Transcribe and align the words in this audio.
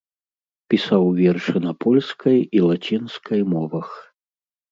Пісаў 0.73 1.03
вершы 1.19 1.57
на 1.67 1.73
польскай 1.85 2.39
і 2.59 2.63
лацінскай 2.69 3.41
мовах. 3.53 3.87